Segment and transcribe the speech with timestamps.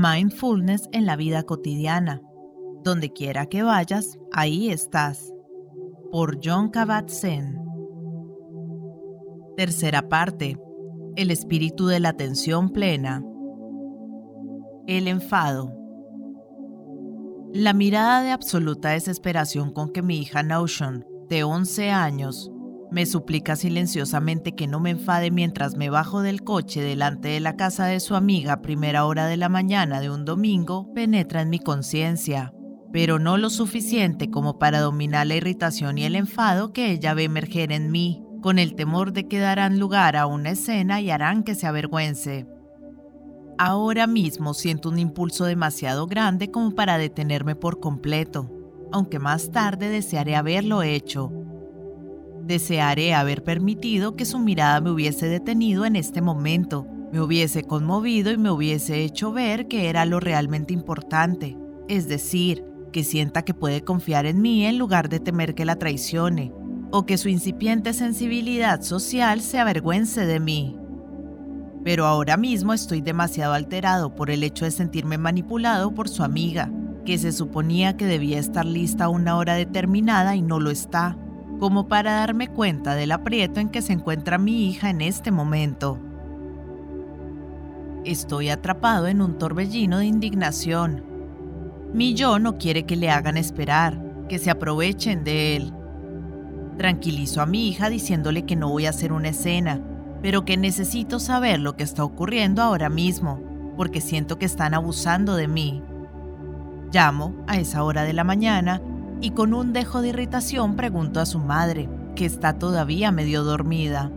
[0.00, 2.22] Mindfulness en la vida cotidiana.
[2.84, 5.34] Donde quiera que vayas, ahí estás.
[6.12, 7.58] Por John Kabat-Zinn.
[9.56, 10.56] Tercera parte.
[11.16, 13.24] El espíritu de la atención plena.
[14.86, 15.74] El enfado.
[17.52, 22.52] La mirada de absoluta desesperación con que mi hija Notion, de 11 años,
[22.90, 27.56] me suplica silenciosamente que no me enfade mientras me bajo del coche delante de la
[27.56, 31.50] casa de su amiga a primera hora de la mañana de un domingo penetra en
[31.50, 32.52] mi conciencia,
[32.92, 37.24] pero no lo suficiente como para dominar la irritación y el enfado que ella ve
[37.24, 41.42] emerger en mí, con el temor de que darán lugar a una escena y harán
[41.42, 42.46] que se avergüence.
[43.58, 48.48] Ahora mismo siento un impulso demasiado grande como para detenerme por completo,
[48.92, 51.37] aunque más tarde desearé haberlo hecho
[52.48, 58.32] Desearé haber permitido que su mirada me hubiese detenido en este momento, me hubiese conmovido
[58.32, 63.52] y me hubiese hecho ver que era lo realmente importante, es decir, que sienta que
[63.52, 66.50] puede confiar en mí en lugar de temer que la traicione,
[66.90, 70.74] o que su incipiente sensibilidad social se avergüence de mí.
[71.84, 76.72] Pero ahora mismo estoy demasiado alterado por el hecho de sentirme manipulado por su amiga,
[77.04, 81.18] que se suponía que debía estar lista a una hora determinada y no lo está
[81.58, 85.98] como para darme cuenta del aprieto en que se encuentra mi hija en este momento.
[88.04, 91.04] Estoy atrapado en un torbellino de indignación.
[91.92, 95.72] Mi yo no quiere que le hagan esperar, que se aprovechen de él.
[96.76, 99.80] Tranquilizo a mi hija diciéndole que no voy a hacer una escena,
[100.22, 103.40] pero que necesito saber lo que está ocurriendo ahora mismo,
[103.76, 105.82] porque siento que están abusando de mí.
[106.92, 108.80] Llamo a esa hora de la mañana
[109.20, 114.10] y con un dejo de irritación pregunto a su madre, que está todavía medio dormida.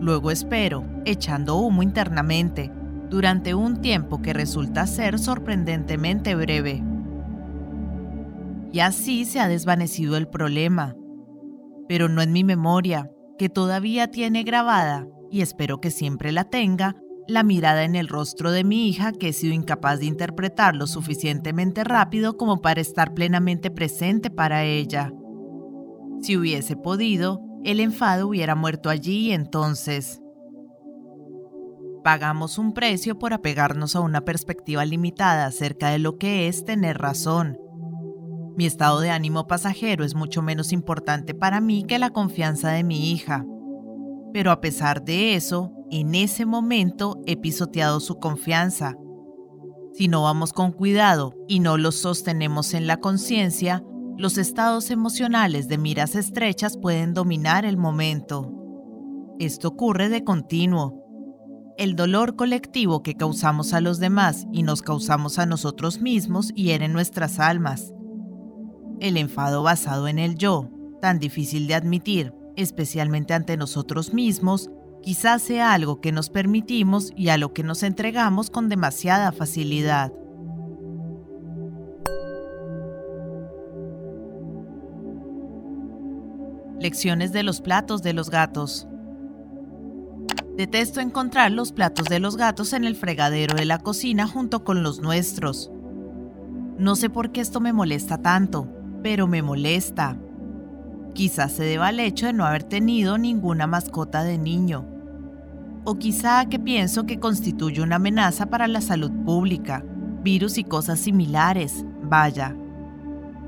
[0.00, 2.72] Luego espero, echando humo internamente,
[3.10, 6.82] durante un tiempo que resulta ser sorprendentemente breve.
[8.72, 10.94] Y así se ha desvanecido el problema.
[11.88, 16.96] Pero no en mi memoria, que todavía tiene grabada, y espero que siempre la tenga,
[17.28, 20.86] la mirada en el rostro de mi hija que he sido incapaz de interpretar lo
[20.86, 25.12] suficientemente rápido como para estar plenamente presente para ella.
[26.22, 30.22] Si hubiese podido, el enfado hubiera muerto allí y entonces.
[32.02, 36.96] Pagamos un precio por apegarnos a una perspectiva limitada acerca de lo que es tener
[36.96, 37.58] razón.
[38.56, 42.84] Mi estado de ánimo pasajero es mucho menos importante para mí que la confianza de
[42.84, 43.44] mi hija.
[44.32, 48.96] Pero a pesar de eso, en ese momento he pisoteado su confianza.
[49.92, 53.82] Si no vamos con cuidado y no los sostenemos en la conciencia,
[54.16, 58.52] los estados emocionales de miras estrechas pueden dominar el momento.
[59.38, 61.04] Esto ocurre de continuo.
[61.78, 66.88] El dolor colectivo que causamos a los demás y nos causamos a nosotros mismos hiere
[66.88, 67.94] nuestras almas.
[68.98, 70.68] El enfado basado en el yo,
[71.00, 74.70] tan difícil de admitir, especialmente ante nosotros mismos,
[75.02, 80.12] quizás sea algo que nos permitimos y a lo que nos entregamos con demasiada facilidad.
[86.80, 88.86] Lecciones de los platos de los gatos.
[90.56, 94.82] Detesto encontrar los platos de los gatos en el fregadero de la cocina junto con
[94.82, 95.72] los nuestros.
[96.78, 98.68] No sé por qué esto me molesta tanto,
[99.02, 100.18] pero me molesta.
[101.18, 104.86] Quizás se deba al hecho de no haber tenido ninguna mascota de niño.
[105.82, 109.84] O quizá que pienso que constituye una amenaza para la salud pública,
[110.22, 112.54] virus y cosas similares, vaya.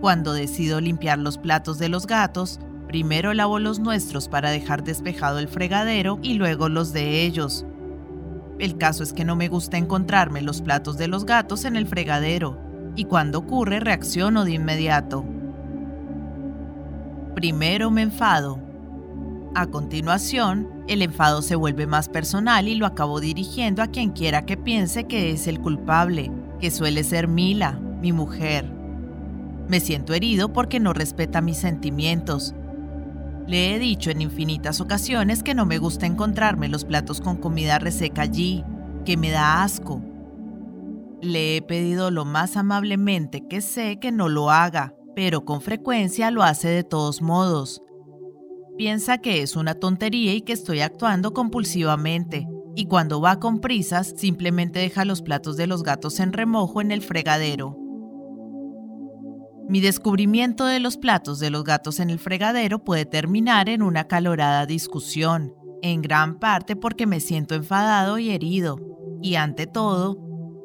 [0.00, 2.58] Cuando decido limpiar los platos de los gatos,
[2.88, 7.64] primero lavo los nuestros para dejar despejado el fregadero y luego los de ellos.
[8.58, 11.86] El caso es que no me gusta encontrarme los platos de los gatos en el
[11.86, 12.58] fregadero,
[12.96, 15.24] y cuando ocurre reacciono de inmediato.
[17.42, 18.60] Primero me enfado.
[19.56, 24.46] A continuación, el enfado se vuelve más personal y lo acabo dirigiendo a quien quiera
[24.46, 26.30] que piense que es el culpable,
[26.60, 28.72] que suele ser Mila, mi mujer.
[29.66, 32.54] Me siento herido porque no respeta mis sentimientos.
[33.48, 37.80] Le he dicho en infinitas ocasiones que no me gusta encontrarme los platos con comida
[37.80, 38.62] reseca allí,
[39.04, 40.00] que me da asco.
[41.20, 46.30] Le he pedido lo más amablemente que sé que no lo haga, pero con frecuencia
[46.30, 47.82] lo hace de todos modos.
[48.76, 54.14] Piensa que es una tontería y que estoy actuando compulsivamente, y cuando va con prisas
[54.16, 57.76] simplemente deja los platos de los gatos en remojo en el fregadero.
[59.68, 64.08] Mi descubrimiento de los platos de los gatos en el fregadero puede terminar en una
[64.08, 68.78] calorada discusión, en gran parte porque me siento enfadado y herido,
[69.22, 70.18] y ante todo,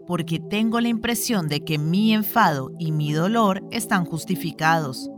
[0.07, 5.09] porque tengo la impresión de que mi enfado y mi dolor están justificados,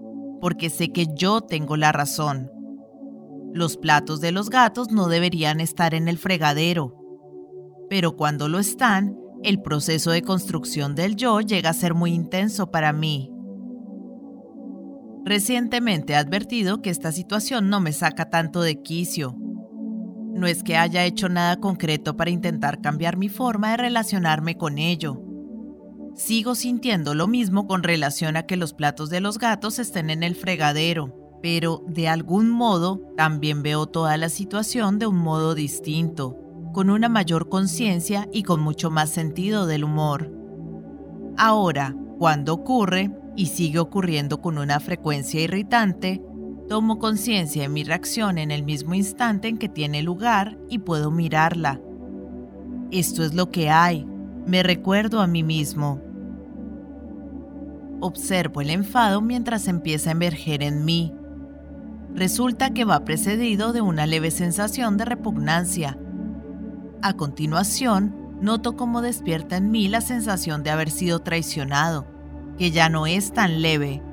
[0.42, 2.52] porque sé que yo tengo la razón.
[3.54, 6.96] Los platos de los gatos no deberían estar en el fregadero,
[7.90, 12.72] pero cuando lo están, el proceso de construcción del yo llega a ser muy intenso
[12.72, 13.32] para mí.
[15.26, 19.36] Recientemente he advertido que esta situación no me saca tanto de quicio.
[20.40, 24.78] No es que haya hecho nada concreto para intentar cambiar mi forma de relacionarme con
[24.78, 25.22] ello.
[26.16, 30.24] Sigo sintiendo lo mismo con relación a que los platos de los gatos estén en
[30.24, 36.38] el fregadero, pero de algún modo también veo toda la situación de un modo distinto
[36.74, 40.32] con una mayor conciencia y con mucho más sentido del humor.
[41.36, 46.22] Ahora, cuando ocurre, y sigue ocurriendo con una frecuencia irritante,
[46.70, 51.10] tomo conciencia de mi reacción en el mismo instante en que tiene lugar y puedo
[51.10, 51.82] mirarla.
[52.92, 54.06] Esto es lo que hay,
[54.46, 56.00] me recuerdo a mí mismo.
[58.00, 61.14] Observo el enfado mientras empieza a emerger en mí.
[62.14, 65.98] Resulta que va precedido de una leve sensación de repugnancia,
[67.02, 72.06] a continuación, noto cómo despierta en mí la sensación de haber sido traicionado,
[72.58, 74.04] que ya no es tan leve.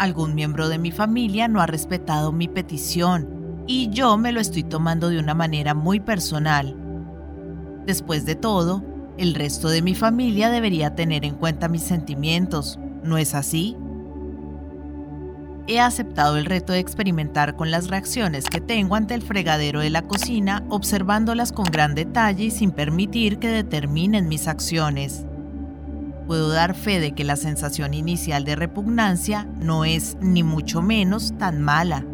[0.00, 4.62] Algún miembro de mi familia no ha respetado mi petición y yo me lo estoy
[4.62, 6.74] tomando de una manera muy personal.
[7.84, 8.82] Después de todo,
[9.18, 13.76] el resto de mi familia debería tener en cuenta mis sentimientos, ¿no es así?
[15.66, 19.90] he aceptado el reto de experimentar con las reacciones que tengo ante el fregadero de
[19.90, 25.26] la cocina, observándolas con gran detalle y sin permitir que determinen mis acciones.
[26.30, 31.36] Puedo dar fe de que la sensación inicial de repugnancia no es ni mucho menos
[31.38, 32.06] tan mala.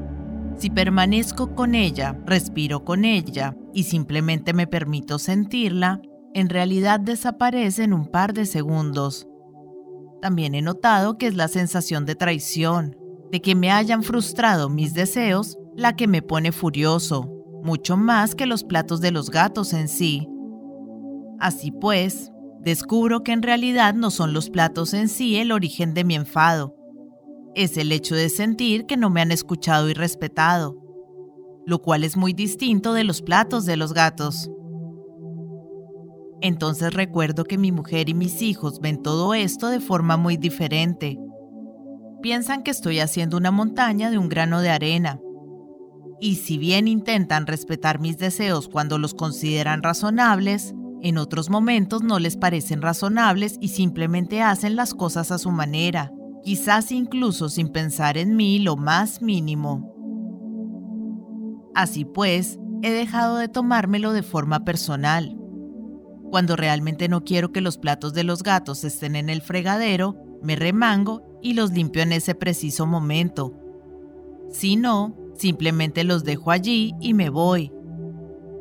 [0.57, 6.01] Si permanezco con ella, respiro con ella y simplemente me permito sentirla,
[6.33, 9.29] en realidad desaparece en un par de segundos.
[10.23, 12.97] También he notado que es la sensación de traición,
[13.31, 17.31] de que me hayan frustrado mis deseos la que me pone furioso,
[17.63, 20.27] mucho más que los platos de los gatos en sí.
[21.39, 22.33] Así pues,
[22.67, 26.77] descubro que en realidad no son los platos en sí el origen de mi enfado.
[27.55, 30.77] Es el hecho de sentir que no me han escuchado y respetado,
[31.65, 34.51] lo cual es muy distinto de los platos de los gatos.
[36.43, 41.19] Entonces recuerdo que mi mujer y mis hijos ven todo esto de forma muy diferente
[42.27, 45.21] piensan que estoy haciendo una montaña de un grano de arena.
[46.21, 50.75] Y si bien intentan respetar mis deseos cuando los consideran razonables,
[51.09, 56.13] en otros momentos no les parecen razonables y simplemente hacen las cosas a su manera,
[56.43, 59.95] quizás incluso sin pensar en mí lo más mínimo.
[61.77, 65.39] Así pues, he dejado de tomármelo de forma personal.
[66.33, 70.57] Cuando realmente no quiero que los platos de los gatos estén en el fregadero, me
[70.57, 73.55] remango y los limpio en ese preciso momento.
[74.51, 77.71] Si no, simplemente los dejo allí y me voy.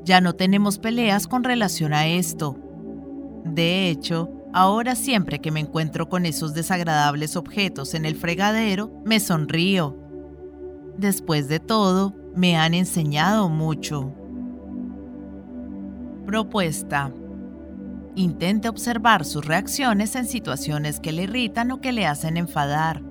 [0.06, 2.56] Ya no tenemos peleas con relación a esto.
[3.44, 9.20] De hecho, ahora siempre que me encuentro con esos desagradables objetos en el fregadero, me
[9.20, 9.98] sonrío.
[10.96, 14.14] Después de todo, me han enseñado mucho.
[16.28, 17.12] Propuesta
[18.14, 23.02] Intente observar sus reacciones en situaciones que le irritan o que le hacen enfadar.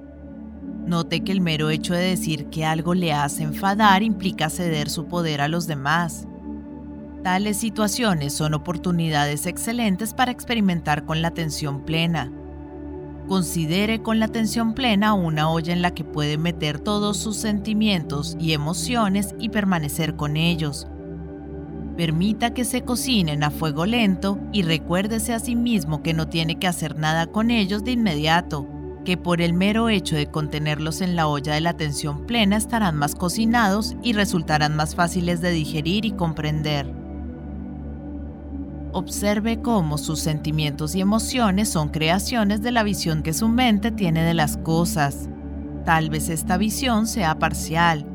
[0.87, 5.07] Note que el mero hecho de decir que algo le hace enfadar implica ceder su
[5.07, 6.27] poder a los demás.
[7.25, 12.31] Tales situaciones son oportunidades excelentes para experimentar con la atención plena.
[13.27, 18.37] Considere con la atención plena una olla en la que puede meter todos sus sentimientos
[18.39, 20.87] y emociones y permanecer con ellos,
[21.97, 26.59] Permita que se cocinen a fuego lento y recuérdese a sí mismo que no tiene
[26.59, 28.67] que hacer nada con ellos de inmediato,
[29.05, 32.97] que por el mero hecho de contenerlos en la olla de la atención plena estarán
[32.97, 37.04] más cocinados y resultarán más fáciles de digerir y comprender.
[38.95, 44.23] Observe cómo sus sentimientos y emociones son creaciones de la visión que su mente tiene
[44.23, 45.29] de las cosas.
[45.85, 48.07] Tal vez esta visión sea parcial,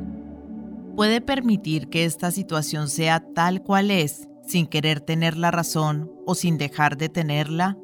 [0.96, 6.34] puede permitir que esta situación sea tal cual es, sin querer tener la razón o
[6.34, 7.78] sin dejar de tenerla?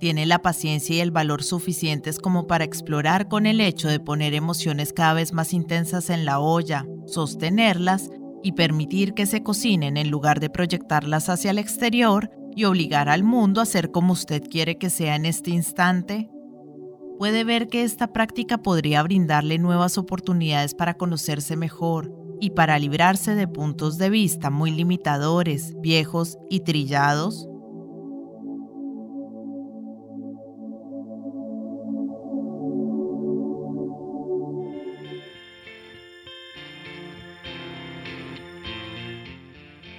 [0.00, 4.32] ¿Tiene la paciencia y el valor suficientes como para explorar con el hecho de poner
[4.32, 8.10] emociones cada vez más intensas en la olla, sostenerlas
[8.46, 13.24] y permitir que se cocinen en lugar de proyectarlas hacia el exterior y obligar al
[13.24, 16.30] mundo a ser como usted quiere que sea en este instante?
[17.18, 23.34] puede ver que esta práctica podría brindarle nuevas oportunidades para conocerse mejor y para librarse
[23.34, 27.48] de puntos de vista muy limitadores, viejos y trillados?